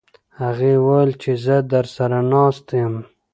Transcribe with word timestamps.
هغې 0.41 0.73
وویل 0.85 1.11
چې 1.21 1.31
زه 1.45 1.55
درسره 1.73 2.17
ناسته 2.31 2.73
یم. 2.81 2.95